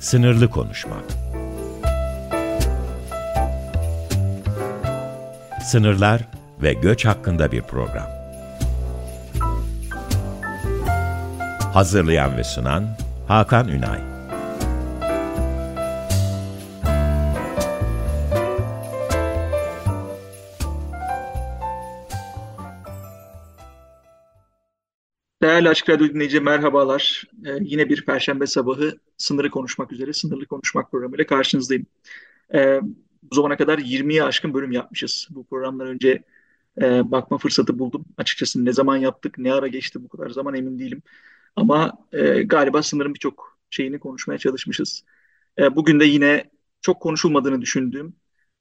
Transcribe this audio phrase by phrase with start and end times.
[0.00, 0.96] Sınırlı Konuşma
[5.64, 6.22] Sınırlar
[6.62, 8.06] ve göç hakkında bir program.
[11.72, 12.86] Hazırlayan ve sunan
[13.28, 14.09] Hakan Ünay
[25.60, 27.24] Değerli Açık Radyo dinleyici merhabalar.
[27.46, 31.86] Ee, yine bir Perşembe sabahı sınırı konuşmak üzere Sınırlı Konuşmak programıyla karşınızdayım.
[32.54, 32.80] Ee,
[33.22, 35.28] bu zamana kadar 20'ye aşkın bölüm yapmışız.
[35.30, 36.22] Bu programdan önce
[36.82, 38.04] e, bakma fırsatı buldum.
[38.16, 41.02] Açıkçası ne zaman yaptık, ne ara geçti bu kadar zaman emin değilim.
[41.56, 45.04] Ama e, galiba sınırın birçok şeyini konuşmaya çalışmışız.
[45.58, 46.50] E, bugün de yine
[46.82, 48.16] çok konuşulmadığını düşündüğüm,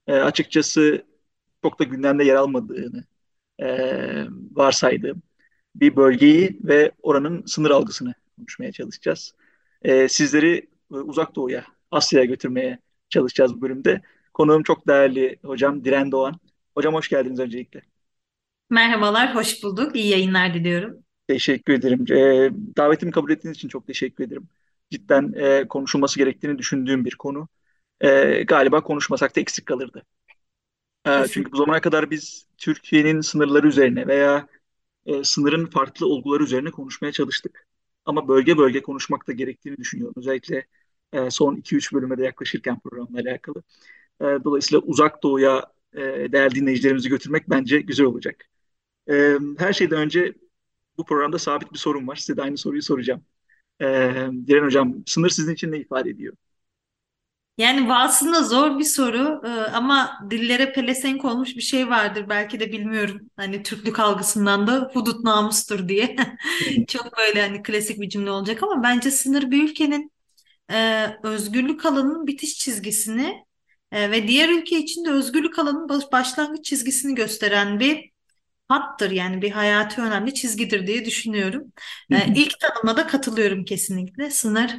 [0.07, 1.05] e, açıkçası
[1.63, 3.03] çok da gündemde yer almadığını
[3.61, 3.67] e,
[4.51, 5.21] varsaydığım
[5.79, 9.33] bir bölgeyi ve oranın sınır algısını konuşmaya çalışacağız.
[9.81, 12.79] Ee, sizleri e, uzak doğuya, Asya'ya götürmeye
[13.09, 14.01] çalışacağız bu bölümde.
[14.33, 16.39] Konuğum çok değerli hocam Diren Doğan.
[16.75, 17.81] Hocam hoş geldiniz öncelikle.
[18.69, 19.95] Merhabalar, hoş bulduk.
[19.95, 20.97] İyi yayınlar diliyorum.
[21.27, 22.05] Teşekkür ederim.
[22.11, 24.47] Ee, davetimi kabul ettiğiniz için çok teşekkür ederim.
[24.91, 27.47] Cidden e, konuşulması gerektiğini düşündüğüm bir konu.
[28.01, 30.03] E, galiba konuşmasak da eksik kalırdı.
[31.07, 34.47] E, çünkü bu zamana kadar biz Türkiye'nin sınırları üzerine veya
[35.09, 37.67] e, sınırın farklı olguları üzerine konuşmaya çalıştık.
[38.05, 40.13] Ama bölge bölge konuşmak da gerektiğini düşünüyorum.
[40.17, 40.67] Özellikle
[41.13, 43.63] e, son 2-3 bölüme de yaklaşırken programla alakalı.
[44.21, 45.99] E, dolayısıyla uzak doğuya e,
[46.33, 48.45] değerli dinleyicilerimizi götürmek bence güzel olacak.
[49.11, 50.35] E, her şeyden önce
[50.97, 52.15] bu programda sabit bir sorun var.
[52.15, 53.25] Size de aynı soruyu soracağım.
[53.81, 53.85] E,
[54.47, 56.35] Diren Hocam, sınır sizin için ne ifade ediyor?
[57.59, 62.71] Yani aslında zor bir soru e, ama dillere pelesenk olmuş bir şey vardır belki de
[62.71, 63.21] bilmiyorum.
[63.37, 66.15] Hani Türklük algısından da hudut namustur diye.
[66.87, 70.11] Çok böyle hani klasik bir cümle olacak ama bence sınır bir ülkenin
[70.71, 73.45] e, özgürlük alanının bitiş çizgisini
[73.91, 78.11] e, ve diğer ülke için de özgürlük alanının başlangıç çizgisini gösteren bir
[78.69, 81.73] hattır yani bir hayati önemli çizgidir diye düşünüyorum.
[82.11, 84.29] Ee, ilk tanıma da katılıyorum kesinlikle.
[84.31, 84.75] Sınır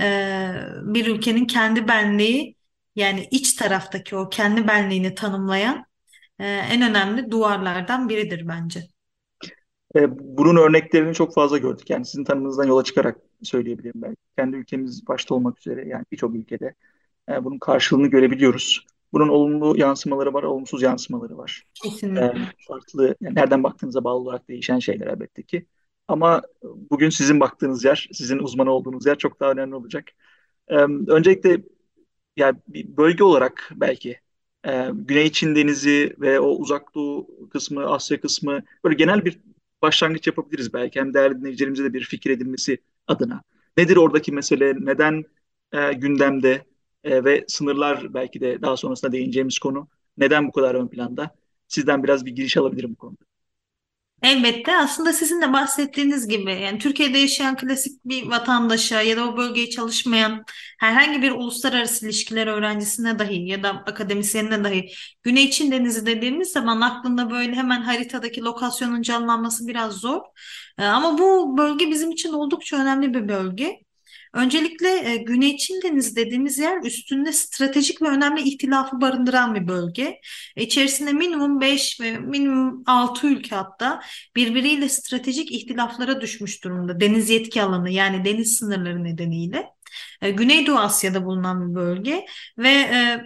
[0.00, 0.52] e,
[0.82, 2.56] bir ülkenin kendi benliği
[2.96, 5.84] yani iç taraftaki o kendi benliğini tanımlayan
[6.38, 8.80] e, en önemli duvarlardan biridir bence.
[9.96, 11.90] E, bunun örneklerini çok fazla gördük.
[11.90, 14.16] Yani sizin tanımınızdan yola çıkarak söyleyebilirim belki.
[14.36, 16.74] Kendi ülkemiz başta olmak üzere yani birçok ülkede
[17.28, 18.86] e, bunun karşılığını görebiliyoruz.
[19.12, 21.64] Bunun olumlu yansımaları var, olumsuz yansımaları var.
[21.74, 22.24] Kesinlikle.
[22.24, 22.34] Ee,
[22.68, 25.66] farklı, yani nereden baktığınıza bağlı olarak değişen şeyler elbette ki.
[26.08, 30.04] Ama bugün sizin baktığınız yer, sizin uzman olduğunuz yer çok daha önemli olacak.
[30.68, 30.76] Ee,
[31.08, 31.62] öncelikle
[32.36, 34.18] yani bir bölge olarak belki
[34.66, 39.38] e, Güney Çin Denizi ve o uzak doğu kısmı, Asya kısmı böyle genel bir
[39.82, 41.00] başlangıç yapabiliriz belki.
[41.00, 43.42] Hem değerli dinleyicilerimize de bir fikir edinmesi adına.
[43.76, 44.74] Nedir oradaki mesele?
[44.80, 45.24] Neden
[45.72, 46.64] e, gündemde?
[47.04, 49.88] E, ve sınırlar belki de daha sonrasında değineceğimiz konu.
[50.18, 51.30] Neden bu kadar ön planda?
[51.68, 53.30] Sizden biraz bir giriş alabilirim bu konuda.
[54.22, 59.36] Elbette aslında sizin de bahsettiğiniz gibi yani Türkiye'de yaşayan klasik bir vatandaşa ya da o
[59.36, 60.44] bölgeye çalışmayan
[60.78, 64.90] herhangi bir uluslararası ilişkiler öğrencisine dahi ya da akademisyenine dahi
[65.22, 70.20] Güney Çin Denizi dediğimiz zaman aklında böyle hemen haritadaki lokasyonun canlanması biraz zor.
[70.78, 73.80] Ee, ama bu bölge bizim için oldukça önemli bir bölge.
[74.34, 80.20] Öncelikle e, Güney Çin Denizi dediğimiz yer üstünde stratejik ve önemli ihtilafı barındıran bir bölge.
[80.56, 84.00] İçerisinde minimum 5 ve minimum 6 ülke hatta
[84.36, 87.00] birbiriyle stratejik ihtilaflara düşmüş durumda.
[87.00, 89.66] Deniz yetki alanı yani deniz sınırları nedeniyle.
[90.22, 92.24] E, Güneydoğu Asya'da bulunan bir bölge
[92.58, 93.22] ve e,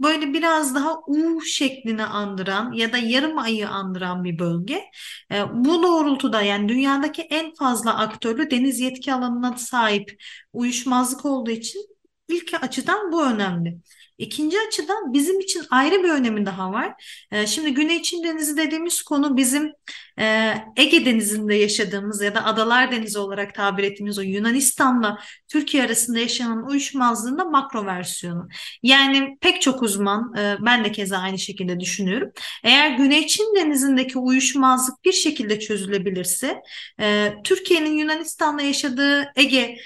[0.00, 4.84] böyle biraz daha U şeklini andıran ya da yarım ayı andıran bir bölge.
[5.32, 10.22] E, bu doğrultuda yani dünyadaki en fazla aktörlü deniz yetki alanına sahip
[10.52, 11.80] uyuşmazlık olduğu için
[12.28, 13.78] ilk açıdan bu önemli.
[14.18, 16.94] İkinci açıdan bizim için ayrı bir önemi daha var.
[17.32, 19.72] Ee, şimdi Güney Çin Denizi dediğimiz konu bizim
[20.20, 25.18] e, Ege Denizi'nde yaşadığımız ya da Adalar Denizi olarak tabir ettiğimiz o Yunanistan'la
[25.48, 28.48] Türkiye arasında yaşanan uyuşmazlığın da makro versiyonu.
[28.82, 32.30] Yani pek çok uzman, e, ben de keza aynı şekilde düşünüyorum.
[32.64, 36.62] Eğer Güney Çin Denizi'ndeki uyuşmazlık bir şekilde çözülebilirse,
[37.00, 39.76] e, Türkiye'nin Yunanistan'la yaşadığı Ege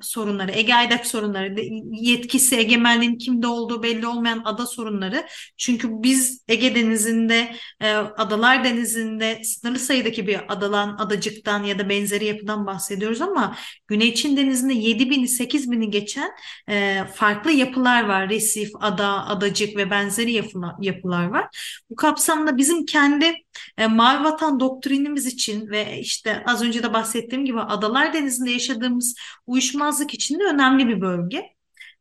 [0.00, 1.56] sorunları, Ege Aydak sorunları,
[1.90, 5.26] yetkisi, egemenliğin kim kimde olduğu belli olmayan ada sorunları.
[5.56, 12.24] Çünkü biz Ege Denizi'nde, e, Adalar Denizi'nde sınırlı sayıdaki bir adalan, adacıktan ya da benzeri
[12.24, 13.56] yapıdan bahsediyoruz ama
[13.88, 16.30] Güney Çin Denizi'nde 7 bini, 8 bini geçen
[16.68, 18.28] e, farklı yapılar var.
[18.28, 21.46] Resif, ada, adacık ve benzeri yapılar, yapılar var.
[21.90, 23.34] Bu kapsamda bizim kendi
[23.78, 29.14] e, Mavi Vatan doktrinimiz için ve işte az önce de bahsettiğim gibi Adalar Denizi'nde yaşadığımız
[29.46, 31.52] uyuşmazlık için de önemli bir bölge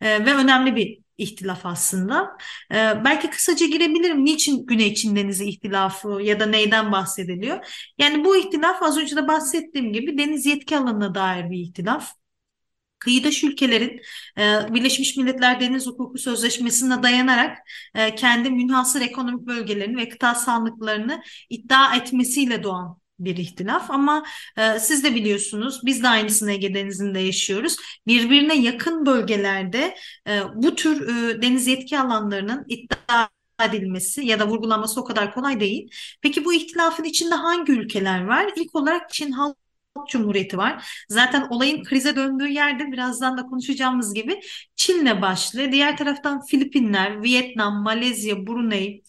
[0.02, 2.38] e, ve önemli bir ihtilaf aslında.
[2.71, 2.75] E,
[3.06, 4.25] belki kısaca girebilirim.
[4.25, 7.81] Niçin Güney Çin Denizi ihtilafı ya da neyden bahsediliyor?
[7.97, 12.13] Yani bu ihtilaf az önce de bahsettiğim gibi deniz yetki alanına dair bir ihtilaf.
[13.00, 14.01] Kıyıdaş ülkelerin
[14.38, 17.57] e, Birleşmiş Milletler Deniz Hukuku Sözleşmesi'ne dayanarak
[17.95, 24.23] e, kendi münhasır ekonomik bölgelerini ve kıta sahanlıklarını iddia etmesiyle doğan bir ihtilaf ama
[24.57, 27.75] e, siz de biliyorsunuz biz de aynısını Ege Denizi'nde yaşıyoruz.
[28.07, 29.95] Birbirine yakın bölgelerde
[30.27, 33.29] e, bu tür e, deniz yetki alanlarının iddia
[33.63, 35.89] edilmesi ya da vurgulanması o kadar kolay değil.
[36.21, 38.51] Peki bu ihtilafın içinde hangi ülkeler var?
[38.56, 39.57] İlk olarak Çin Halk
[40.09, 41.03] Cumhuriyeti var.
[41.09, 44.41] Zaten olayın krize döndüğü yerde birazdan da konuşacağımız gibi
[44.75, 45.71] Çin'le başlıyor.
[45.71, 49.01] Diğer taraftan Filipinler, Vietnam, Malezya, Brunei,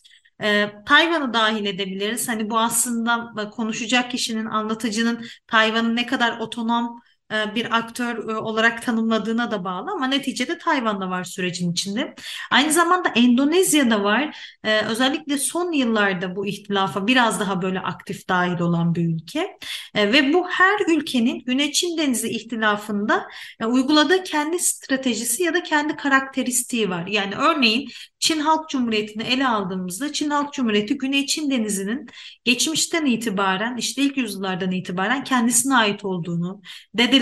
[0.43, 2.29] e, Tayvan'ı dahil edebiliriz.
[2.29, 7.12] Hani bu aslında konuşacak kişinin, anlatıcının Tayvan'ın ne kadar otonom e,
[7.55, 12.15] bir aktör e, olarak tanımladığına da bağlı ama neticede Tayvan'da var sürecin içinde.
[12.51, 14.37] Aynı zamanda Endonezya'da var.
[14.65, 19.59] E, özellikle son yıllarda bu ihtilafa biraz daha böyle aktif dahil olan bir ülke.
[19.95, 23.27] Ve bu her ülkenin Güney Çin Denizi ihtilafında
[23.67, 27.07] uyguladığı kendi stratejisi ya da kendi karakteristiği var.
[27.07, 27.89] Yani örneğin
[28.23, 32.07] Çin Halk Cumhuriyeti'ni ele aldığımızda Çin Halk Cumhuriyeti Güney Çin Denizi'nin
[32.45, 36.63] geçmişten itibaren işte ilk yüzyıllardan itibaren kendisine ait olduğunu,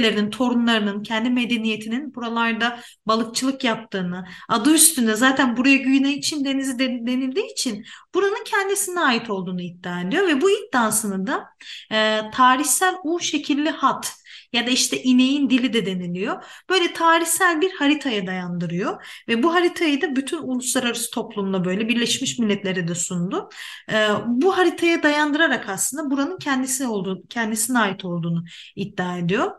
[0.01, 7.53] dedelerinin, torunlarının, kendi medeniyetinin buralarda balıkçılık yaptığını, adı üstünde zaten buraya Güney Çin Denizi denildiği
[7.53, 11.45] için buranın kendisine ait olduğunu iddia ediyor ve bu iddiasını da
[11.93, 14.20] e, tarihsel U şekilli hat
[14.53, 16.45] ya da işte ineğin dili de deniliyor.
[16.71, 22.89] Böyle tarihsel bir haritaya dayandırıyor ve bu haritayı da bütün uluslararası toplumla böyle Birleşmiş Milletler'e
[22.89, 23.49] de sundu.
[23.93, 28.45] Ee, bu haritaya dayandırarak aslında buranın kendisi olduğu, kendisine ait olduğunu
[28.77, 29.51] iddia ediyor.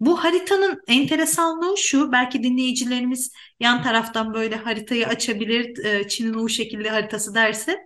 [0.00, 6.90] Bu haritanın enteresanlığı şu, belki dinleyicilerimiz yan taraftan böyle haritayı açabilir, e, Çin'in o şekilde
[6.90, 7.78] haritası derse.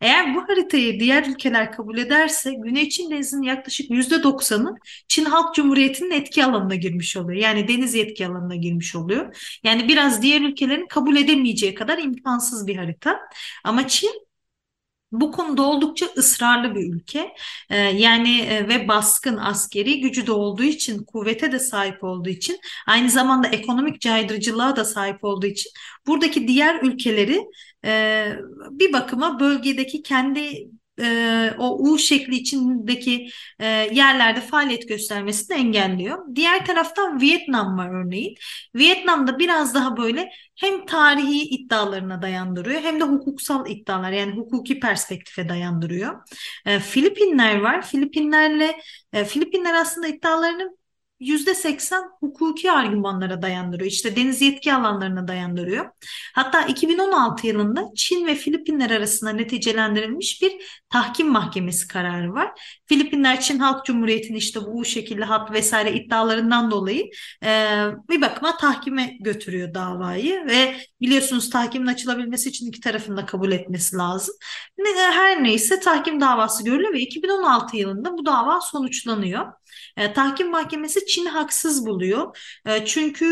[0.00, 4.74] Eğer bu haritayı diğer ülkeler kabul ederse Güney Çin Denizi'nin yaklaşık %90'ı
[5.08, 7.40] Çin Halk Cumhuriyeti'nin etki alanına girmiş oluyor.
[7.40, 9.36] Yani deniz etki alanına girmiş oluyor.
[9.64, 13.20] Yani biraz diğer ülkelerin kabul edemeyeceği kadar imkansız bir harita.
[13.64, 14.24] Ama Çin
[15.20, 17.34] bu konuda oldukça ısrarlı bir ülke.
[17.70, 22.60] Ee, yani e, ve baskın askeri gücü de olduğu için, kuvvete de sahip olduğu için,
[22.86, 25.72] aynı zamanda ekonomik caydırıcılığa da sahip olduğu için
[26.06, 27.40] buradaki diğer ülkeleri
[27.84, 28.26] e,
[28.70, 30.68] bir bakıma bölgedeki kendi
[31.00, 33.28] e, o U şekli içindeki
[33.60, 36.18] e, yerlerde faaliyet göstermesini engelliyor.
[36.34, 38.34] Diğer taraftan Vietnam var örneğin.
[38.74, 45.48] Vietnam'da biraz daha böyle hem tarihi iddialarına dayandırıyor hem de hukuksal iddialar yani hukuki perspektife
[45.48, 46.20] dayandırıyor.
[46.66, 47.86] E, Filipinler var.
[47.86, 48.80] Filipinlerle
[49.12, 50.76] e, Filipinler aslında iddialarını
[51.20, 53.90] %80 hukuki argümanlara dayandırıyor.
[53.90, 55.90] İşte deniz yetki alanlarına dayandırıyor.
[56.34, 60.52] Hatta 2016 yılında Çin ve Filipinler arasında neticelendirilmiş bir
[60.94, 62.60] tahkim mahkemesi kararı var.
[62.86, 67.10] Filipinler Çin Halk Cumhuriyeti'nin işte bu şekilde hat vesaire iddialarından dolayı
[67.44, 67.80] e,
[68.10, 73.96] bir bakıma tahkime götürüyor davayı ve biliyorsunuz tahkimin açılabilmesi için iki tarafın da kabul etmesi
[73.96, 74.34] lazım.
[74.96, 79.46] Her neyse tahkim davası görülüyor ve 2016 yılında bu dava sonuçlanıyor.
[79.96, 82.38] E, tahkim mahkemesi Çin'i haksız buluyor.
[82.66, 83.24] E, çünkü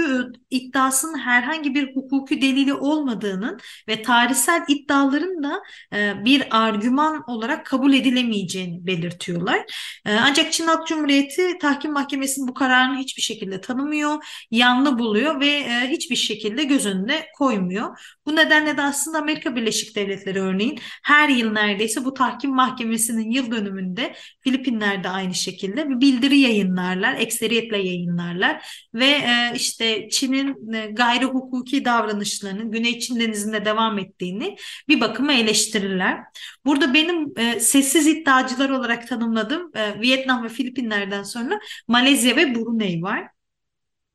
[0.51, 3.59] e, iddiasının herhangi bir hukuki delili olmadığının
[3.89, 9.59] ve tarihsel iddiaların da e, bir argüman olarak kabul edilemeyeceğini belirtiyorlar.
[10.07, 15.47] E, ancak Çin Halk Cumhuriyeti tahkim mahkemesinin bu kararını hiçbir şekilde tanımıyor, yanlı buluyor ve
[15.47, 17.99] e, hiçbir şekilde göz önüne koymuyor.
[18.27, 23.51] Bu nedenle de aslında Amerika Birleşik Devletleri örneğin her yıl neredeyse bu tahkim mahkemesinin yıl
[23.51, 31.25] dönümünde Filipinler'de aynı şekilde bir bildiri yayınlarlar, ekseriyetle yayınlarlar ve e, işte Çin'in e, gayri
[31.25, 34.57] hukuki davranışlarının Güney Çin Denizi'nde devam ettiğini
[34.89, 36.19] bir bakıma eleştirirler.
[36.65, 43.03] Burada benim e, sessiz iddiacılar olarak tanımladığım e, Vietnam ve Filipinler'den sonra Malezya ve Brunei
[43.03, 43.29] var.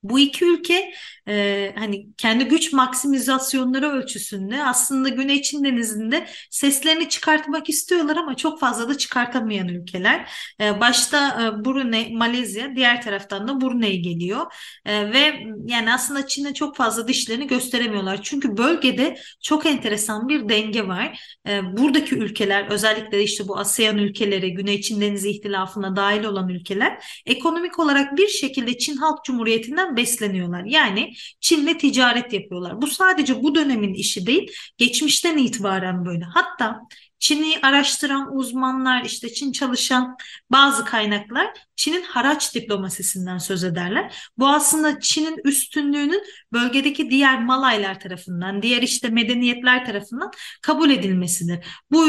[0.09, 0.93] Bu iki ülke
[1.27, 8.59] e, hani kendi güç maksimizasyonları ölçüsünde aslında Güney Çin Denizi'nde seslerini çıkartmak istiyorlar ama çok
[8.59, 10.31] fazla da çıkartamayan ülkeler.
[10.61, 14.53] E, başta e, Brunei, Malezya, diğer taraftan da Brunei geliyor
[14.85, 18.19] e, ve yani aslında Çin'e çok fazla dişlerini gösteremiyorlar.
[18.23, 21.37] Çünkü bölgede çok enteresan bir denge var.
[21.47, 27.21] E, buradaki ülkeler özellikle işte bu ASEAN ülkeleri, Güney Çin Denizi ihtilafına dahil olan ülkeler
[27.25, 30.63] ekonomik olarak bir şekilde Çin Halk Cumhuriyeti'nden besleniyorlar.
[30.63, 32.81] Yani Çin'le ticaret yapıyorlar.
[32.81, 36.25] Bu sadece bu dönemin işi değil, geçmişten itibaren böyle.
[36.25, 36.79] Hatta
[37.19, 40.17] Çin'i araştıran uzmanlar, işte Çin çalışan
[40.51, 44.29] bazı kaynaklar Çin'in haraç diplomasisinden söz ederler.
[44.37, 50.31] Bu aslında Çin'in üstünlüğünün bölgedeki diğer Malaylar tarafından, diğer işte medeniyetler tarafından
[50.61, 51.65] kabul edilmesidir.
[51.91, 52.05] Bu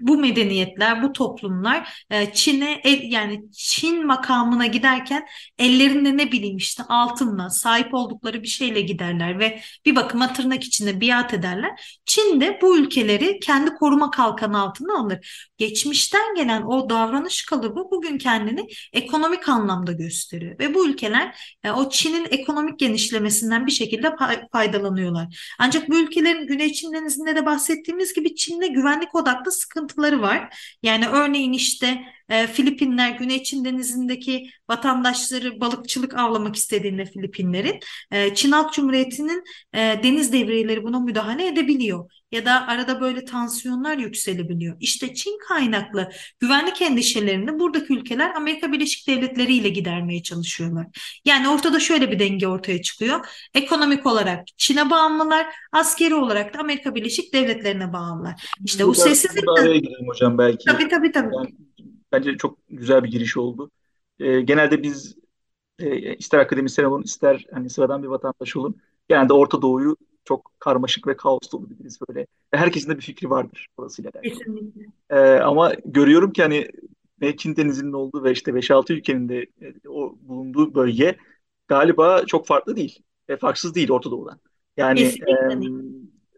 [0.00, 5.26] bu medeniyetler, bu toplumlar e, Çin'e yani Çin makamına giderken
[5.58, 11.00] ellerinde ne bileyim işte altınla sahip oldukları bir şeyle giderler ve bir bakıma tırnak içinde
[11.00, 12.00] biat ederler.
[12.06, 15.50] Çin de bu ülkeleri kendi koruma kalkanı altına alır.
[15.58, 21.90] Geçmişten gelen o davranış kalıbı bugün kendini ekonomik anlamda gösteriyor ve bu ülkeler e, o
[21.90, 24.14] Çin'in ekonomik genişlemesinden bir şekilde
[24.52, 25.54] faydalanıyorlar.
[25.58, 30.56] Ancak bu ülkelerin Güney Çin Denizi'nde de bahsettiğimiz gibi Çin'de güvenlik odaklı sıkıntıları var.
[30.82, 37.80] Yani örneğin işte e, Filipinler Güney Çin Denizi'ndeki vatandaşları balıkçılık avlamak istediğinde Filipinlerin
[38.10, 42.19] e, Çin Halk Cumhuriyeti'nin deniz devriyeleri buna müdahale edebiliyor.
[42.32, 44.76] Ya da arada böyle tansiyonlar yükselebiliyor.
[44.80, 46.10] İşte Çin kaynaklı
[46.40, 50.86] güvenlik endişelerini buradaki ülkeler Amerika Birleşik Devletleri ile gidermeye çalışıyorlar.
[51.24, 53.26] Yani ortada şöyle bir denge ortaya çıkıyor.
[53.54, 58.54] Ekonomik olarak Çin'e bağımlılar, askeri olarak da Amerika Birleşik Devletleri'ne bağımlılar.
[58.64, 59.46] İşte bu sessizlik...
[59.46, 60.64] Burada araya gireyim hocam belki.
[60.64, 61.34] Tabii tabii tabii.
[61.36, 61.50] Yani
[62.12, 63.70] Bence çok güzel bir giriş oldu.
[64.18, 65.16] E, genelde biz
[65.78, 68.76] e, ister akademisyen olun ister hani sıradan bir vatandaş olun
[69.08, 69.96] genelde Orta Doğu'yu
[70.30, 72.20] çok karmaşık ve kaos dolu biliriz böyle.
[72.54, 74.32] Ve herkesin de bir fikri vardır orasıyla alakalı.
[74.32, 74.82] Kesinlikle.
[75.10, 76.68] E, ama görüyorum ki hani
[77.20, 81.16] ne Çin Denizi'nin olduğu ve işte 5-6 ülkenin de e, o bulunduğu bölge
[81.68, 83.02] galiba çok farklı değil.
[83.28, 84.40] Ve farksız değil Orta Doğu'dan.
[84.76, 85.34] Yani e,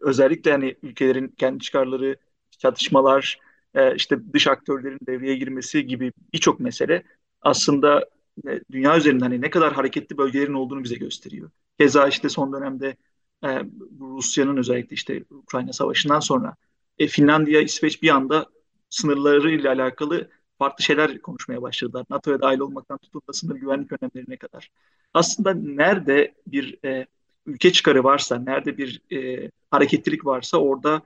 [0.01, 2.15] özellikle hani ülkelerin kendi çıkarları,
[2.49, 3.39] çatışmalar,
[3.75, 7.03] e, işte dış aktörlerin devreye girmesi gibi birçok mesele
[7.41, 8.09] aslında
[8.47, 11.49] e, dünya üzerinde hani ne kadar hareketli bölgelerin olduğunu bize gösteriyor.
[11.79, 12.95] Keza işte son dönemde
[13.43, 13.65] e,
[13.99, 16.55] Rusya'nın özellikle işte Ukrayna Savaşı'ndan sonra
[16.99, 18.45] e, Finlandiya, İsveç bir anda
[18.89, 22.05] sınırlarıyla alakalı farklı şeyler konuşmaya başladılar.
[22.09, 24.71] NATO'ya dahil olmaktan tutun da sınır güvenlik önlemlerine kadar.
[25.13, 27.05] Aslında nerede bir e,
[27.45, 31.01] ülke çıkarı varsa, nerede bir e, hareketlilik varsa orada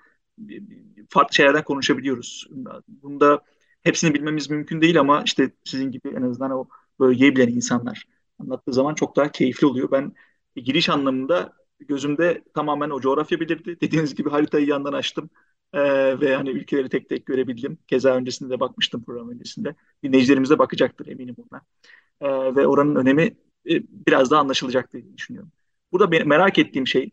[1.09, 2.47] farklı şeylerden konuşabiliyoruz.
[2.87, 3.41] Bunda
[3.83, 6.67] hepsini bilmemiz mümkün değil ama işte sizin gibi en azından o
[6.99, 8.07] bölgeyi bilen insanlar
[8.39, 9.91] anlattığı zaman çok daha keyifli oluyor.
[9.91, 10.13] Ben
[10.55, 13.81] giriş anlamında gözümde tamamen o coğrafya belirdi.
[13.81, 15.29] Dediğiniz gibi haritayı yandan açtım.
[15.73, 17.77] Ee, ve hani ülkeleri tek tek görebildim.
[17.87, 19.75] Keza öncesinde de bakmıştım program öncesinde.
[20.03, 21.61] Dinleyicilerimiz de bakacaktır eminim ona.
[22.21, 23.23] Ee, ve oranın önemi
[23.69, 25.51] e, biraz daha anlaşılacaktır diye düşünüyorum.
[25.91, 27.11] Burada merak ettiğim şey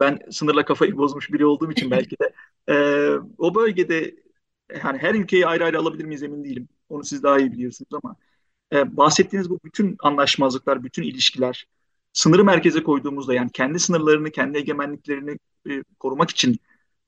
[0.00, 2.34] ben sınırla kafayı bozmuş biri olduğum için belki de
[2.72, 2.74] e,
[3.38, 4.16] o bölgede
[4.84, 6.68] yani her ülkeyi ayrı ayrı alabilir miyiz emin değilim.
[6.88, 8.16] Onu siz daha iyi biliyorsunuz ama
[8.72, 11.66] e, bahsettiğiniz bu bütün anlaşmazlıklar, bütün ilişkiler
[12.18, 15.38] sınırı merkeze koyduğumuzda yani kendi sınırlarını, kendi egemenliklerini
[15.70, 16.56] e, korumak için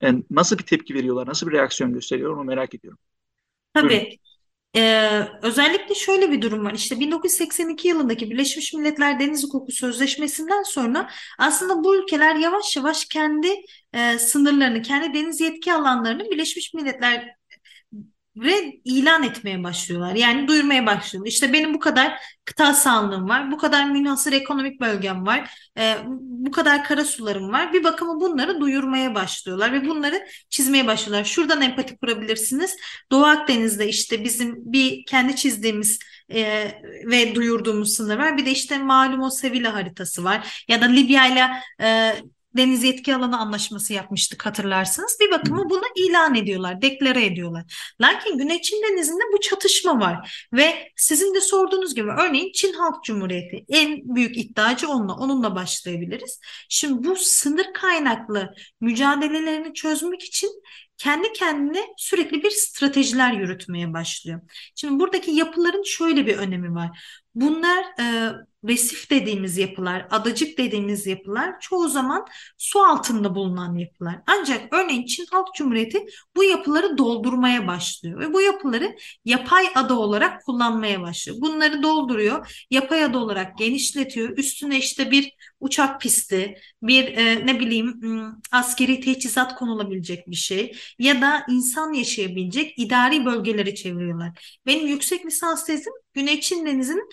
[0.03, 2.99] e, nasıl bir tepki veriyorlar, nasıl bir reaksiyon gösteriyor onu merak ediyorum.
[3.75, 3.89] Tabii.
[3.89, 4.07] Buyurun.
[4.77, 6.75] Ee, özellikle şöyle bir durum var.
[6.75, 13.49] İşte 1982 yılındaki Birleşmiş Milletler Deniz Hukuku Sözleşmesi'nden sonra aslında bu ülkeler yavaş yavaş kendi
[13.93, 17.40] e, sınırlarını, kendi deniz yetki alanlarını Birleşmiş Milletler
[18.37, 20.15] ve ilan etmeye başlıyorlar.
[20.15, 21.31] Yani duyurmaya başlıyorlar.
[21.31, 26.51] İşte benim bu kadar kıta sahanlığım var, bu kadar münhasır ekonomik bölgem var, e, bu
[26.51, 27.73] kadar kara sularım var.
[27.73, 31.25] Bir bakıma bunları duyurmaya başlıyorlar ve bunları çizmeye başlıyorlar.
[31.25, 32.77] Şuradan empati kurabilirsiniz.
[33.13, 35.99] Doğu Akdeniz'de işte bizim bir kendi çizdiğimiz
[36.35, 36.73] e,
[37.07, 38.37] ve duyurduğumuz sınır var.
[38.37, 40.65] Bir de işte malum o Sevilla haritası var.
[40.69, 41.47] Ya da Libya ile
[41.83, 42.15] e,
[42.57, 45.17] deniz yetki alanı anlaşması yapmıştık hatırlarsınız.
[45.21, 47.95] Bir bakıma bunu ilan ediyorlar, deklare ediyorlar.
[48.01, 53.05] Lakin Güney Çin Denizi'nde bu çatışma var ve sizin de sorduğunuz gibi örneğin Çin Halk
[53.05, 56.41] Cumhuriyeti en büyük iddiacı onunla, onunla başlayabiliriz.
[56.69, 60.63] Şimdi bu sınır kaynaklı mücadelelerini çözmek için
[61.01, 64.41] kendi kendine sürekli bir stratejiler yürütmeye başlıyor.
[64.75, 66.91] Şimdi buradaki yapıların şöyle bir önemi var.
[67.35, 68.33] Bunlar e,
[68.69, 72.27] resif dediğimiz yapılar, adacık dediğimiz yapılar çoğu zaman
[72.59, 74.21] su altında bulunan yapılar.
[74.27, 76.07] Ancak örneğin Çin Halk Cumhuriyeti
[76.37, 81.39] bu yapıları doldurmaya başlıyor ve bu yapıları yapay ada olarak kullanmaya başlıyor.
[81.41, 84.39] Bunları dolduruyor, yapay ada olarak genişletiyor.
[84.39, 88.01] Üstüne işte bir uçak pisti, bir e, ne bileyim
[88.53, 94.59] askeri teçhizat konulabilecek bir şey ya da insan yaşayabilecek idari bölgeleri çeviriyorlar.
[94.67, 97.09] Benim yüksek lisans tezim Güney Çin Denizi'nin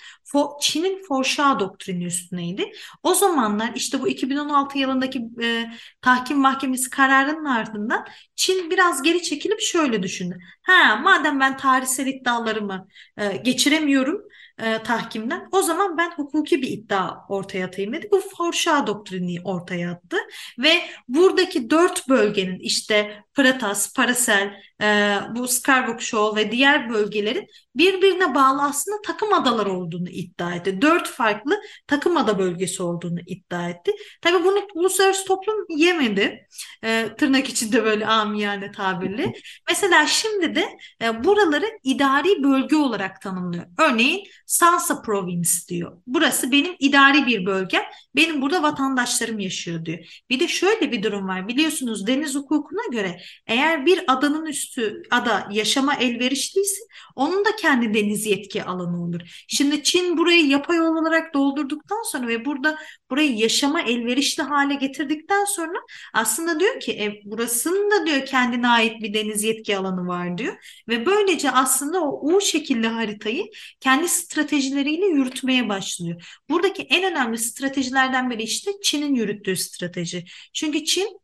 [0.61, 2.71] Çin'in forşa doktrini üstüneydi.
[3.03, 5.71] O zamanlar işte bu 2016 yılındaki e,
[6.01, 10.37] tahkim mahkemesi kararının ardından Çin biraz geri çekilip şöyle düşündü.
[10.61, 12.87] Ha madem ben tarihsel iddialarımı
[13.17, 14.21] e, geçiremiyorum
[14.57, 15.47] e, tahkimden.
[15.51, 18.07] O zaman ben hukuki bir iddia ortaya atayım dedi.
[18.11, 20.17] Bu Forşa doktrini ortaya attı
[20.59, 28.35] ve buradaki dört bölgenin işte Pratas, Paracel, e, bu Scarborough Shoal ve diğer bölgelerin birbirine
[28.35, 30.81] bağlı aslında takım adalar olduğunu iddia etti.
[30.81, 33.91] Dört farklı takım ada bölgesi olduğunu iddia etti.
[34.21, 36.47] Tabii bunu uluslararası toplum yemedi.
[36.83, 39.33] E, tırnak içinde böyle amiyane tabirle.
[39.69, 43.65] Mesela şimdi de e, buraları idari bölge olarak tanımlıyor.
[43.79, 45.97] Örneğin Sansa Province diyor.
[46.07, 47.83] Burası benim idari bir bölgem.
[48.15, 50.23] Benim burada vatandaşlarım yaşıyor diyor.
[50.29, 51.47] Bir de şöyle bir durum var.
[51.47, 54.66] Biliyorsunuz deniz hukukuna göre eğer bir adanın üstü
[55.11, 56.81] ada yaşama elverişliyse
[57.15, 59.21] onun da kendi deniz yetki alanı olur.
[59.47, 62.77] Şimdi Çin burayı yapay olarak doldurduktan sonra ve burada
[63.09, 65.77] burayı yaşama elverişli hale getirdikten sonra
[66.13, 70.81] aslında diyor ki e, burasının da diyor kendine ait bir deniz yetki alanı var diyor.
[70.89, 73.43] Ve böylece aslında o U şekilli haritayı
[73.79, 76.39] kendi stratejileriyle yürütmeye başlıyor.
[76.49, 80.25] Buradaki en önemli stratejilerden biri işte Çin'in yürüttüğü strateji.
[80.53, 81.19] Çünkü Çin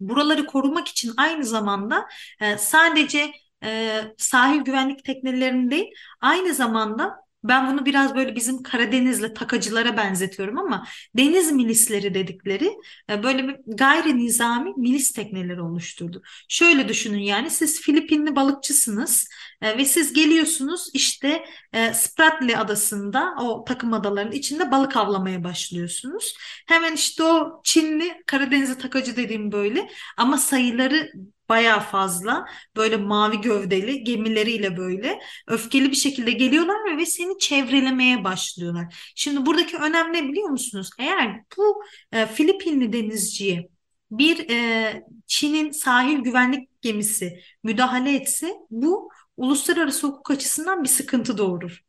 [0.00, 2.08] buraları korumak için aynı zamanda
[2.40, 3.32] e, sadece
[3.64, 5.86] e, sahil güvenlik teknelerini değil
[6.20, 12.72] aynı zamanda ben bunu biraz böyle bizim Karadenizli takacılara benzetiyorum ama deniz milisleri dedikleri
[13.10, 16.22] e, böyle bir gayri nizami milis tekneleri oluşturdu.
[16.48, 19.28] Şöyle düşünün yani siz Filipinli balıkçısınız
[19.62, 26.34] e, ve siz geliyorsunuz işte e, Spratly adasında o takım adalarının içinde balık avlamaya başlıyorsunuz.
[26.66, 31.12] Hemen işte o Çinli Karadenizli takacı dediğim böyle ama sayıları
[31.48, 32.44] baya fazla
[32.76, 39.12] böyle mavi gövdeli gemileriyle böyle öfkeli bir şekilde geliyorlar ve seni çevrelemeye başlıyorlar.
[39.16, 40.90] Şimdi buradaki önem ne biliyor musunuz?
[40.98, 43.68] Eğer bu e, Filipinli denizciye
[44.10, 51.82] bir e, Çin'in sahil güvenlik gemisi müdahale etse bu uluslararası hukuk açısından bir sıkıntı doğurur.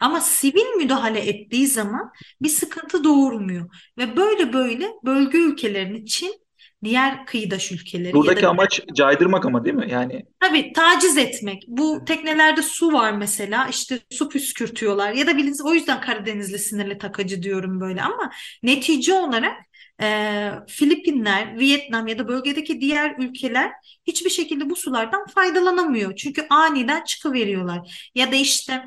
[0.00, 3.74] Ama sivil müdahale ettiği zaman bir sıkıntı doğurmuyor.
[3.98, 6.43] Ve böyle böyle bölge ülkelerini Çin
[6.84, 9.86] diğer kıyıdaş ülkeleri Buradaki ya da amaç caydırmak ama değil mi?
[9.90, 11.64] Yani tabii taciz etmek.
[11.68, 16.98] Bu teknelerde su var mesela işte su püskürtüyorlar ya da biliniz o yüzden Karadenizli sinirli
[16.98, 18.30] takacı diyorum böyle ama
[18.62, 19.56] netice olarak
[20.02, 23.70] e, Filipinler, Vietnam ya da bölgedeki diğer ülkeler
[24.06, 26.16] hiçbir şekilde bu sulardan faydalanamıyor.
[26.16, 28.10] Çünkü aniden çıkıveriyorlar.
[28.14, 28.84] Ya da işte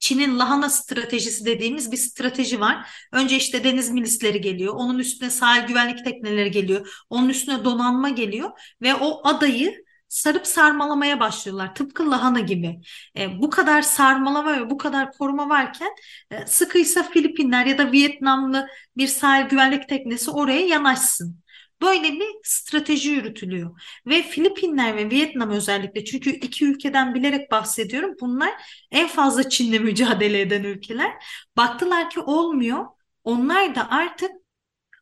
[0.00, 2.90] Çin'in lahana stratejisi dediğimiz bir strateji var.
[3.12, 4.74] Önce işte deniz milisleri geliyor.
[4.76, 7.04] Onun üstüne sahil güvenlik tekneleri geliyor.
[7.10, 8.50] Onun üstüne donanma geliyor
[8.82, 11.74] ve o adayı sarıp sarmalamaya başlıyorlar.
[11.74, 12.80] Tıpkı lahana gibi.
[13.18, 15.90] E, bu kadar sarmalama ve bu kadar koruma varken
[16.30, 21.40] e, sıkıysa Filipinler ya da Vietnamlı bir sahil güvenlik teknesi oraya yanaşsın.
[21.82, 23.80] Böyle bir strateji yürütülüyor.
[24.06, 28.14] Ve Filipinler ve Vietnam özellikle çünkü iki ülkeden bilerek bahsediyorum.
[28.20, 28.50] Bunlar
[28.90, 31.12] en fazla Çin'le mücadele eden ülkeler.
[31.56, 32.86] Baktılar ki olmuyor.
[33.24, 34.30] Onlar da artık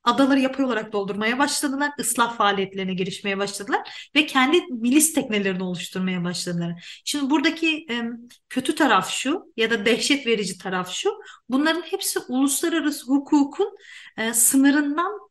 [0.04, 1.90] adaları yapay olarak doldurmaya başladılar.
[2.00, 7.00] ıslah faaliyetlerine girişmeye başladılar ve kendi milis teknelerini oluşturmaya başladılar.
[7.04, 8.02] Şimdi buradaki e,
[8.48, 11.10] kötü taraf şu ya da dehşet verici taraf şu.
[11.48, 13.76] Bunların hepsi uluslararası hukukun
[14.16, 15.27] e, sınırından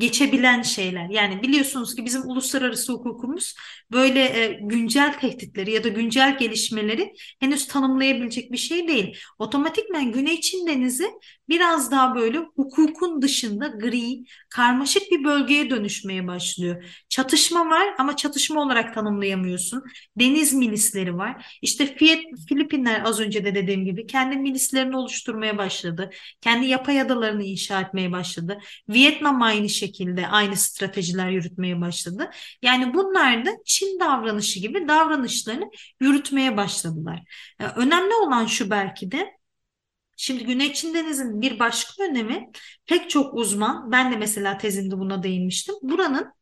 [0.00, 1.08] geçebilen şeyler.
[1.10, 3.54] Yani biliyorsunuz ki bizim uluslararası hukukumuz
[3.92, 9.16] böyle e, güncel tehditleri ya da güncel gelişmeleri henüz tanımlayabilecek bir şey değil.
[9.38, 11.10] Otomatikmen Güney Çin Denizi
[11.50, 16.84] biraz daha böyle hukukun dışında gri, karmaşık bir bölgeye dönüşmeye başlıyor.
[17.08, 19.84] Çatışma var ama çatışma olarak tanımlayamıyorsun.
[20.16, 21.58] Deniz milisleri var.
[21.62, 21.96] İşte
[22.48, 26.10] Filipinler az önce de dediğim gibi kendi milislerini oluşturmaya başladı.
[26.40, 28.58] Kendi yapay adalarını inşa etmeye başladı.
[28.88, 32.30] Vietnam aynı şekilde aynı stratejiler yürütmeye başladı.
[32.62, 37.22] Yani bunlar da Çin davranışı gibi davranışlarını yürütmeye başladılar.
[37.76, 39.39] Önemli olan şu belki de
[40.22, 42.50] Şimdi Güney Çin Denizi'nin bir başka önemi
[42.86, 45.74] pek çok uzman, ben de mesela tezimde buna değinmiştim.
[45.82, 46.32] Buranın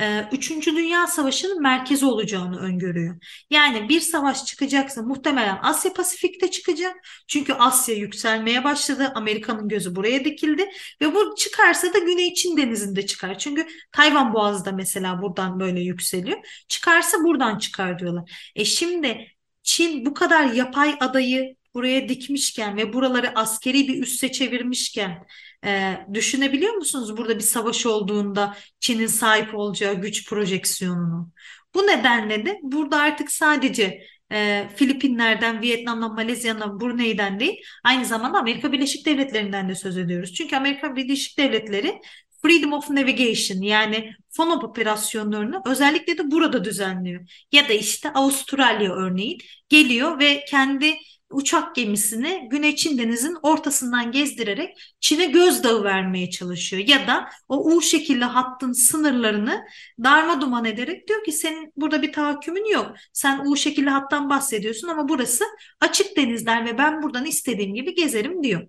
[0.00, 3.16] e, Üçüncü Dünya Savaşı'nın merkezi olacağını öngörüyor.
[3.50, 6.96] Yani bir savaş çıkacaksa muhtemelen Asya Pasifik'te çıkacak.
[7.28, 9.12] Çünkü Asya yükselmeye başladı.
[9.14, 13.38] Amerika'nın gözü buraya dikildi ve bu çıkarsa da Güney Çin Denizi'nde çıkar.
[13.38, 16.64] Çünkü Tayvan Boğazı da mesela buradan böyle yükseliyor.
[16.68, 18.50] Çıkarsa buradan çıkar diyorlar.
[18.56, 19.26] E şimdi
[19.62, 25.26] Çin bu kadar yapay adayı buraya dikmişken ve buraları askeri bir üsse çevirmişken
[25.64, 31.30] e, düşünebiliyor musunuz burada bir savaş olduğunda Çin'in sahip olacağı güç projeksiyonunu?
[31.74, 34.00] Bu nedenle de burada artık sadece
[34.32, 40.34] e, Filipinler'den, Vietnam'dan, Malezya'dan, Brunei'den değil, aynı zamanda Amerika Birleşik Devletleri'nden de söz ediyoruz.
[40.34, 42.00] Çünkü Amerika Birleşik Devletleri
[42.42, 47.46] Freedom of Navigation yani FONOP operasyonlarını özellikle de burada düzenliyor.
[47.52, 50.94] Ya da işte Avustralya örneğin geliyor ve kendi
[51.34, 56.82] uçak gemisini Güney Çin Denizi'nin ortasından gezdirerek Çin'e gözdağı vermeye çalışıyor.
[56.86, 59.64] Ya da o U şekilli hattın sınırlarını
[60.04, 62.92] darma duman ederek diyor ki senin burada bir tahakkümün yok.
[63.12, 65.44] Sen U şekilli hattan bahsediyorsun ama burası
[65.80, 68.62] açık denizler ve ben buradan istediğim gibi gezerim diyor.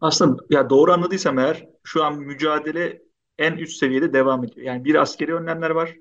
[0.00, 3.02] Aslında ya doğru anladıysam eğer şu an mücadele
[3.38, 4.66] en üst seviyede devam ediyor.
[4.66, 5.94] Yani bir askeri önlemler var.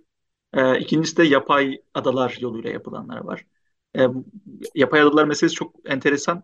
[0.53, 3.45] E, ikincisi de yapay adalar yoluyla yapılanlar var.
[3.97, 4.07] E,
[4.75, 6.43] yapay adalar meselesi çok enteresan.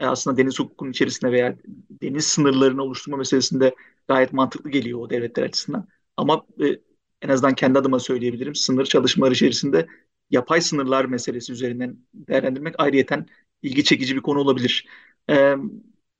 [0.00, 1.56] E, aslında deniz hukukunun içerisinde veya
[2.02, 3.74] deniz sınırlarını oluşturma meselesinde
[4.08, 5.88] gayet mantıklı geliyor o devletler açısından.
[6.16, 6.66] Ama e,
[7.22, 8.54] en azından kendi adıma söyleyebilirim.
[8.54, 9.86] Sınır çalışmaları içerisinde
[10.30, 13.26] yapay sınırlar meselesi üzerinden değerlendirmek ayrıyeten
[13.62, 14.86] ilgi çekici bir konu olabilir.
[15.30, 15.56] E,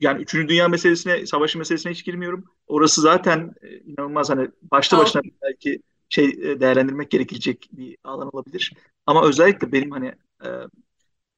[0.01, 2.45] yani Üçüncü Dünya meselesine, savaşı meselesine hiç girmiyorum.
[2.67, 8.73] Orası zaten e, inanılmaz hani başta başına belki şey e, değerlendirmek gerekecek bir alan olabilir.
[9.07, 10.49] Ama özellikle benim hani e,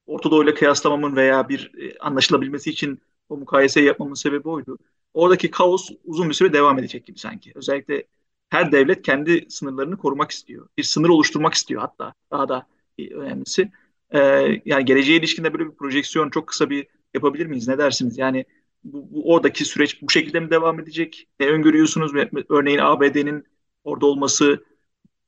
[0.06, 4.78] Orta Doğu ile kıyaslamamın veya bir e, anlaşılabilmesi için o mukayeseyi yapmamın sebebi oydu.
[5.14, 7.52] Oradaki kaos uzun bir süre devam edecek gibi sanki.
[7.54, 8.04] Özellikle
[8.50, 10.68] her devlet kendi sınırlarını korumak istiyor.
[10.78, 12.14] Bir sınır oluşturmak istiyor hatta.
[12.30, 12.66] Daha da
[13.10, 13.70] önemlisi.
[14.10, 14.18] Ee,
[14.64, 17.68] yani geleceğe ilişkinde böyle bir projeksiyon çok kısa bir yapabilir miyiz?
[17.68, 18.18] Ne dersiniz?
[18.18, 18.44] Yani
[18.84, 21.28] bu, bu oradaki süreç bu şekilde mi devam edecek?
[21.40, 22.12] Ne öngörüyorsunuz?
[22.48, 23.44] Örneğin ABD'nin
[23.84, 24.64] orada olması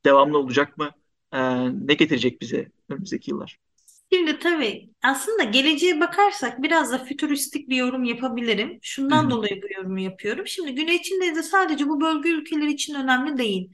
[0.05, 0.91] devamlı olacak mı?
[1.33, 3.59] Ee, ne getirecek bize önümüzdeki yıllar?
[4.13, 8.79] Şimdi tabii aslında geleceğe bakarsak biraz da fütüristik bir yorum yapabilirim.
[8.81, 9.31] Şundan Hı-hı.
[9.31, 10.47] dolayı bu yorumu yapıyorum.
[10.47, 13.69] Şimdi Güney Çin de sadece bu bölge ülkeleri için önemli değil.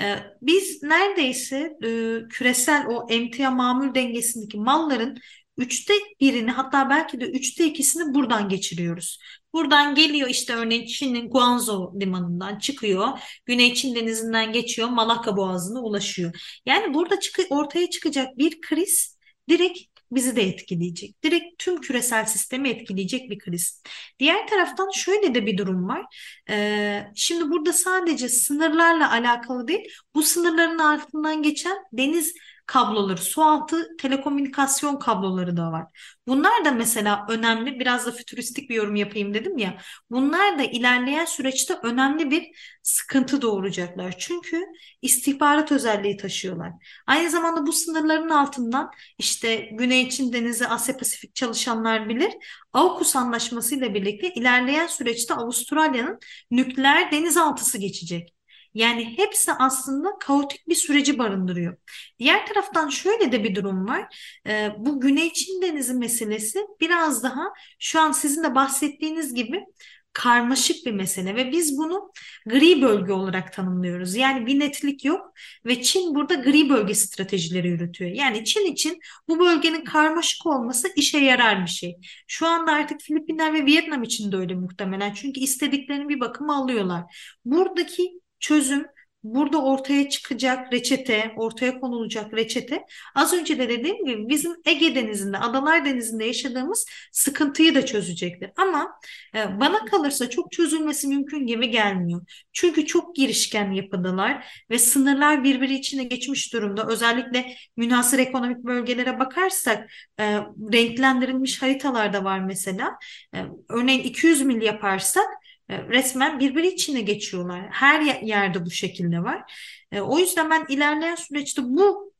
[0.00, 5.18] Ee, biz neredeyse e, küresel o emtia mamul dengesindeki malların
[5.56, 9.18] üçte birini hatta belki de üçte ikisini buradan geçiriyoruz.
[9.52, 13.08] Buradan geliyor işte örneğin Çin'in Guangzhou limanından çıkıyor.
[13.46, 14.88] Güney Çin denizinden geçiyor.
[14.88, 16.58] Malakka Boğazı'na ulaşıyor.
[16.66, 19.16] Yani burada çık ortaya çıkacak bir kriz
[19.48, 19.78] direkt
[20.12, 21.22] bizi de etkileyecek.
[21.22, 23.82] Direkt tüm küresel sistemi etkileyecek bir kriz.
[24.18, 26.04] Diğer taraftan şöyle de bir durum var.
[26.50, 32.34] Ee, şimdi burada sadece sınırlarla alakalı değil, bu sınırların altından geçen deniz
[32.66, 35.84] kabloları, su altı telekomünikasyon kabloları da var.
[36.26, 39.78] Bunlar da mesela önemli, biraz da fütüristik bir yorum yapayım dedim ya.
[40.10, 42.50] Bunlar da ilerleyen süreçte önemli bir
[42.82, 44.14] sıkıntı doğuracaklar.
[44.18, 44.62] Çünkü
[45.02, 46.72] istihbarat özelliği taşıyorlar.
[47.06, 52.32] Aynı zamanda bu sınırların altından işte Güney Çin Denizi, Asya Pasifik çalışanlar bilir.
[52.72, 56.18] AUKUS anlaşması ile birlikte ilerleyen süreçte Avustralya'nın
[56.50, 58.35] nükleer denizaltısı geçecek.
[58.76, 61.76] Yani hepsi aslında kaotik bir süreci barındırıyor.
[62.18, 64.16] Diğer taraftan şöyle de bir durum var.
[64.46, 67.44] Ee, bu Güney Çin Denizi meselesi biraz daha
[67.78, 69.64] şu an sizin de bahsettiğiniz gibi
[70.12, 72.12] karmaşık bir mesele ve biz bunu
[72.46, 74.16] gri bölge olarak tanımlıyoruz.
[74.16, 75.32] Yani bir netlik yok
[75.66, 78.10] ve Çin burada gri bölge stratejileri yürütüyor.
[78.10, 81.96] Yani Çin için bu bölgenin karmaşık olması işe yarar bir şey.
[82.26, 85.14] Şu anda artık Filipinler ve Vietnam için de öyle muhtemelen.
[85.14, 87.04] Çünkü istediklerini bir bakıma alıyorlar.
[87.44, 88.86] Buradaki çözüm
[89.34, 95.38] burada ortaya çıkacak reçete, ortaya konulacak reçete az önce de dediğim gibi bizim Ege Denizi'nde,
[95.38, 98.50] Adalar Denizi'nde yaşadığımız sıkıntıyı da çözecektir.
[98.56, 99.00] Ama
[99.34, 102.22] e, bana kalırsa çok çözülmesi mümkün gibi gelmiyor.
[102.52, 106.86] Çünkü çok girişken yapıdalar ve sınırlar birbiri içine geçmiş durumda.
[106.88, 110.24] Özellikle münhasır ekonomik bölgelere bakarsak e,
[110.72, 112.98] renklendirilmiş haritalar da var mesela.
[113.34, 115.26] E, örneğin 200 mil yaparsak
[115.70, 117.66] resmen birbiri içine geçiyorlar.
[117.70, 119.52] Her yerde bu şekilde var.
[119.92, 122.12] E, o yüzden ben ilerleyen süreçte bu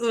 [0.00, 0.08] e,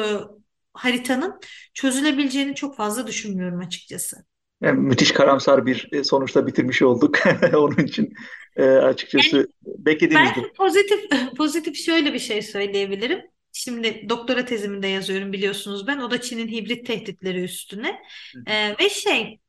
[0.73, 1.39] haritanın
[1.73, 4.25] çözülebileceğini çok fazla düşünmüyorum açıkçası.
[4.61, 7.19] Yani müthiş karamsar bir e, sonuçta bitirmiş olduk.
[7.53, 8.13] Onun için
[8.55, 10.99] e, açıkçası yani, beklediğimiz Belki pozitif,
[11.37, 13.21] pozitif şöyle bir şey söyleyebilirim.
[13.53, 15.97] Şimdi doktora tezimi de yazıyorum biliyorsunuz ben.
[15.99, 17.99] O da Çin'in hibrit tehditleri üstüne.
[18.47, 19.39] E, ve şey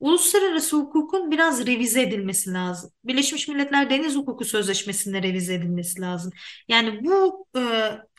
[0.00, 2.90] uluslararası hukukun biraz revize edilmesi lazım.
[3.04, 6.32] Birleşmiş Milletler Deniz Hukuku Sözleşmesi'nde revize edilmesi lazım.
[6.68, 7.62] Yani bu e,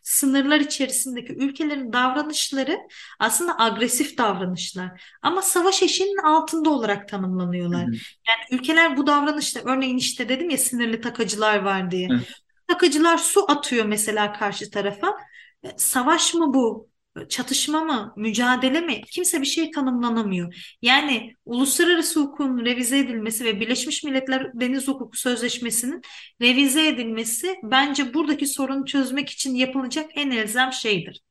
[0.03, 2.77] sınırlar içerisindeki ülkelerin davranışları
[3.19, 5.03] aslında agresif davranışlar.
[5.21, 7.87] Ama savaş eşiğinin altında olarak tanımlanıyorlar.
[7.87, 7.95] Hı hı.
[8.27, 12.07] Yani ülkeler bu davranışta örneğin işte dedim ya sinirli takıcılar var diye.
[12.11, 12.27] Evet.
[12.67, 15.17] Takıcılar su atıyor mesela karşı tarafa.
[15.63, 16.90] E, Savaş mı bu?
[17.29, 18.13] Çatışma mı?
[18.17, 19.01] Mücadele mi?
[19.01, 20.75] Kimse bir şey tanımlanamıyor.
[20.81, 26.01] Yani uluslararası hukukun revize edilmesi ve Birleşmiş Milletler Deniz Hukuku Sözleşmesi'nin
[26.41, 31.21] revize edilmesi bence buradaki sorunu çözmek için yapılacak en elzem şeydir.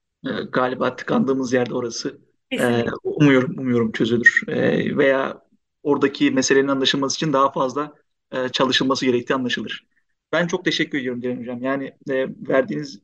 [0.52, 2.20] Galiba tıkandığımız yerde orası.
[2.50, 2.90] E, Kesinlikle.
[3.04, 4.42] umuyorum, umuyorum çözülür.
[4.48, 5.42] E, veya
[5.82, 7.94] oradaki meselenin anlaşılması için daha fazla
[8.32, 9.86] e, çalışılması gerektiği anlaşılır.
[10.32, 11.62] Ben çok teşekkür ediyorum Dilan Hocam.
[11.62, 12.98] Yani e, verdiğiniz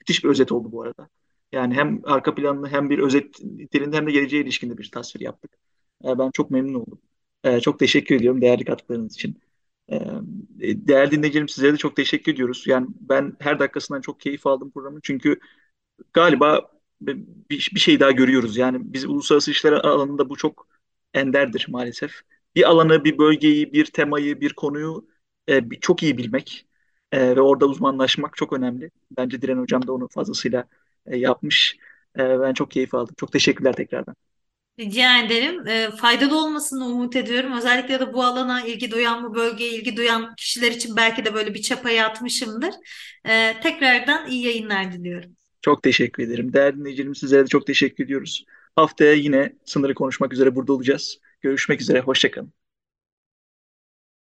[0.00, 1.08] müthiş bir özet oldu bu arada.
[1.52, 5.20] Yani hem arka planlı hem bir özet niteliğinde hem de geleceğe ilişkin de bir tasvir
[5.20, 5.50] yaptık.
[6.04, 7.00] E, ben çok memnun oldum.
[7.44, 9.40] E, çok teşekkür ediyorum değerli katkılarınız için.
[9.90, 10.00] E,
[10.60, 12.64] değerli dinleyicilerim sizlere de çok teşekkür ediyoruz.
[12.66, 15.00] Yani ben her dakikasından çok keyif aldım programın.
[15.02, 15.40] Çünkü
[16.12, 18.56] galiba bir, şey daha görüyoruz.
[18.56, 20.68] Yani biz uluslararası işler alanında bu çok
[21.14, 22.12] enderdir maalesef.
[22.54, 25.08] Bir alanı, bir bölgeyi, bir temayı, bir konuyu
[25.48, 26.66] e, çok iyi bilmek
[27.12, 28.90] e, ve orada uzmanlaşmak çok önemli.
[29.18, 30.64] Bence Diren Hocam da onu fazlasıyla
[31.06, 31.76] e, yapmış.
[32.18, 33.14] E, ben çok keyif aldım.
[33.18, 34.14] Çok teşekkürler tekrardan.
[34.78, 35.68] Rica ederim.
[35.68, 37.52] E, faydalı olmasını umut ediyorum.
[37.58, 41.54] Özellikle de bu alana ilgi duyan, bu bölgeye ilgi duyan kişiler için belki de böyle
[41.54, 42.74] bir çapayı atmışımdır.
[43.28, 45.36] E, tekrardan iyi yayınlar diliyorum.
[45.62, 46.52] Çok teşekkür ederim.
[46.52, 48.44] Değerli dinleyicilerim sizlere de çok teşekkür ediyoruz.
[48.76, 51.18] Haftaya yine sınırı konuşmak üzere burada olacağız.
[51.40, 52.00] Görüşmek üzere.
[52.00, 52.52] Hoşça kalın.